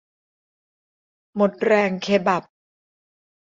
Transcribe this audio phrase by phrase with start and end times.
[1.35, 2.43] หมดแรงเคบับ